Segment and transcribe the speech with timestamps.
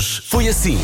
[0.00, 0.78] Hoje foi assim.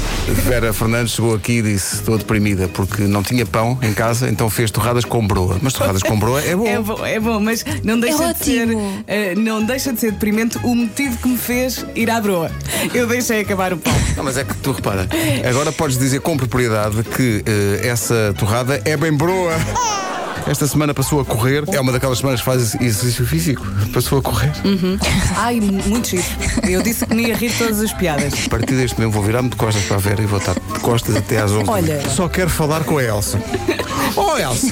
[0.45, 4.51] Vera Fernandes chegou aqui e disse: Estou deprimida porque não tinha pão em casa, então
[4.51, 5.57] fez torradas com broa.
[5.63, 6.67] Mas torradas com broa é bom.
[6.77, 8.69] É bom, é bom, mas não deixa, É de ser,
[9.07, 12.51] eh, não deixa de ser deprimente o motivo que me fez ir à broa.
[12.93, 13.95] Eu deixei acabar o pão.
[14.17, 15.09] Não, mas é que tu repara,
[15.49, 19.55] agora podes dizer com propriedade que eh, essa torrada é bem broa.
[20.47, 23.67] Esta semana passou a correr, é uma daquelas semanas que faz exercício físico.
[23.93, 24.53] Passou a correr.
[25.37, 26.23] Ai, muito giro.
[26.63, 28.33] Eu disse que me ia rir de todas as piadas.
[28.47, 30.81] A partir deste momento vou virar-me de costas para a Vera e vou estar de
[30.81, 31.69] costas até às 11.
[31.69, 32.01] Olha.
[32.11, 33.39] Só quero falar com a Elsa.
[34.19, 34.69] Oh, Elsa!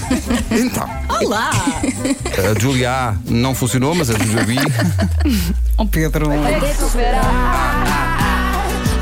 [0.51, 0.89] Então,
[1.21, 1.51] Olá!
[1.51, 4.55] a Julia A não funcionou, mas a Julia B.
[5.77, 6.29] Oh Pedro.
[6.29, 7.85] Vai ter que superar.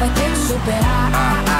[0.01, 1.52] Vai ter que superar.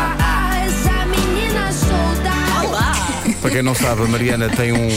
[3.53, 4.89] Quem não sabe, a Mariana tem um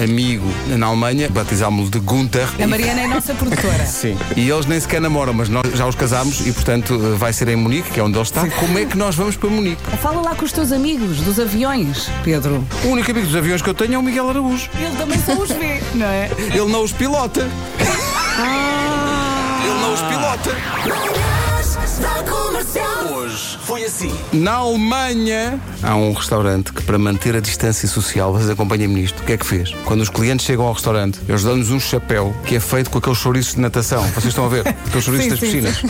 [0.00, 2.48] amigo na Alemanha, batizámos-lo de Gunther.
[2.62, 3.82] A Mariana é nossa produtora.
[3.84, 4.16] Sim.
[4.36, 7.56] E eles nem sequer namoram, mas nós já os casámos e, portanto, vai ser em
[7.56, 8.48] Munique, que é onde ele está.
[8.48, 9.82] Como é que nós vamos para Munique?
[10.00, 12.64] Fala lá com os teus amigos dos aviões, Pedro.
[12.84, 14.70] O único amigo dos aviões que eu tenho é o Miguel Araújo.
[14.78, 16.30] Ele também só os vê, não é?
[16.38, 17.48] Ele não os pilota.
[18.38, 19.62] Ah.
[19.64, 20.56] Ele não os pilota.
[22.66, 23.14] Comercial.
[23.14, 24.12] Hoje foi assim.
[24.32, 29.24] Na Alemanha há um restaurante que, para manter a distância social, vocês acompanhem-me nisto, o
[29.24, 29.72] que é que fez?
[29.84, 33.18] Quando os clientes chegam ao restaurante, eles dão-nos um chapéu que é feito com aqueles
[33.18, 34.02] chouriços de natação.
[34.08, 34.66] Vocês estão a ver?
[34.66, 35.86] Aqueles chouriços Sim, das sim,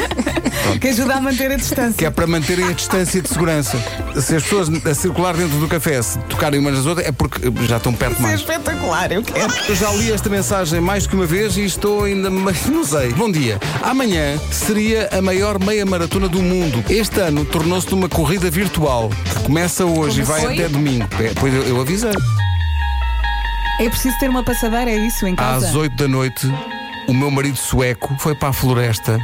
[0.81, 1.95] Que ajuda a manter a distância.
[1.97, 3.79] Que é para manterem a distância de segurança.
[4.21, 7.41] Se as pessoas a circular dentro do café se tocarem umas nas outras, é porque
[7.67, 8.41] já estão perto Isso é mais.
[8.41, 9.53] espetacular, eu quero.
[9.69, 12.31] Eu já li esta mensagem mais que uma vez e estou ainda.
[12.31, 13.13] mais- Não sei.
[13.13, 13.59] Bom dia.
[13.83, 16.85] Amanhã seria a maior meia maratona do mundo.
[16.89, 20.55] Este ano tornou-se numa corrida virtual que começa hoje e vai foi?
[20.55, 21.07] até domingo.
[21.21, 22.13] É, Pois eu, eu avisei.
[23.81, 25.69] É preciso ter uma passadeira, é isso, em casa?
[25.69, 26.51] Às 8 da noite,
[27.07, 29.19] o meu marido sueco foi para a floresta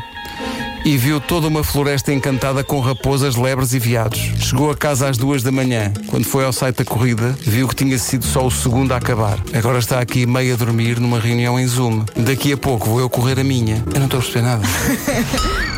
[0.85, 4.19] e viu toda uma floresta encantada com raposas, lebres e veados.
[4.39, 5.93] Chegou a casa às duas da manhã.
[6.09, 9.39] Quando foi ao site da corrida, viu que tinha sido só o segundo a acabar.
[9.55, 12.05] Agora está aqui meio a dormir numa reunião em Zoom.
[12.17, 13.83] Daqui a pouco vou eu correr a minha.
[13.93, 14.63] Eu não estou a perceber nada.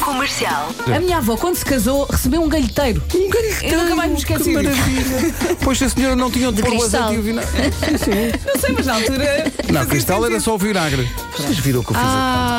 [0.00, 0.70] Comercial.
[0.94, 3.02] A minha avó, quando se casou, recebeu um galheteiro.
[3.14, 5.34] Um galheteiro, Eu nunca mais me esqueci que maravilha.
[5.62, 7.02] Pois a senhora não tinha onde pôr o cristal.
[7.04, 7.50] azeite e o vinagre.
[7.72, 8.40] Sim, sim.
[8.46, 9.52] Não sei, mas na altura.
[9.72, 11.08] Não, cristal era só o vinagre.
[11.36, 12.12] Vocês viram o que eu fiz aqui?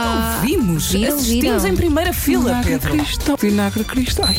[0.10, 1.68] Ah, Vimos, Viram, assistimos viram.
[1.68, 2.92] em primeira fila, Vinagre Pedro.
[3.04, 3.38] cristal.
[3.38, 4.30] Vinagre cristal.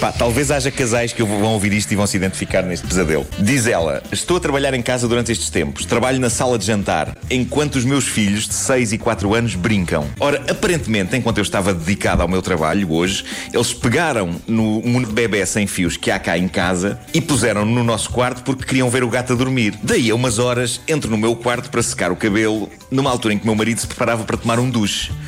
[0.00, 3.26] Pá, talvez haja casais que vão ouvir isto e vão se identificar neste pesadelo.
[3.38, 5.84] Diz ela: Estou a trabalhar em casa durante estes tempos.
[5.84, 10.06] Trabalho na sala de jantar, enquanto os meus filhos de 6 e 4 anos brincam.
[10.18, 15.12] Ora, aparentemente, enquanto eu estava dedicado ao meu trabalho hoje, eles pegaram no mundo de
[15.12, 18.88] bebê sem fios que há cá em casa e puseram no nosso quarto porque queriam
[18.90, 19.78] ver o gato a dormir.
[19.82, 23.38] Daí a umas horas, entro no meu quarto para secar o cabelo, numa altura em
[23.38, 24.79] que meu marido se preparava para tomar um duche.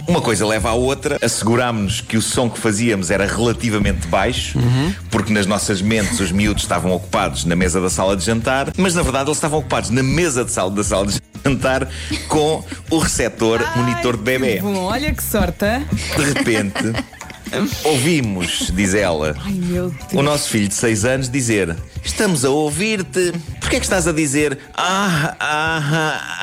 [0.06, 4.58] Uma coisa leva à outra, assegurámos-nos que o som que fazíamos era relativamente baixo,
[5.10, 8.94] porque nas nossas mentes os miúdos estavam ocupados na mesa da sala de jantar, mas
[8.94, 11.88] na verdade eles estavam ocupados na mesa de sala da sala de jantar
[12.28, 14.56] com o receptor monitor de bebê.
[14.56, 15.66] Que bom, olha que sorte.
[16.16, 16.92] De repente,
[17.84, 19.60] ouvimos, diz ela, Ai
[20.12, 23.32] o nosso filho de 6 anos dizer: Estamos a ouvir-te.
[23.72, 25.82] Porquê é que estás a dizer ah, ah,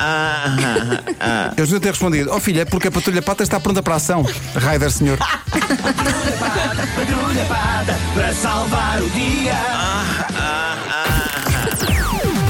[0.00, 1.52] ah, ah?
[1.56, 3.98] Eles deviam ter respondido: Oh filha, é porque a patrulha pata está pronta para a
[3.98, 4.26] ação.
[4.56, 5.16] Raider, senhor.
[8.14, 9.54] Para salvar o dia.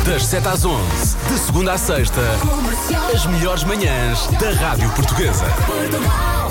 [0.07, 0.83] Das 7 às 11,
[1.31, 2.23] de segunda à sexta,
[3.15, 5.45] as melhores manhãs da Rádio Portuguesa.
[5.67, 6.50] Portugal.